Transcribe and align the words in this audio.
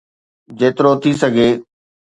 جيترو 0.59 0.91
ٿي 1.01 1.11
سگهي. 1.21 1.49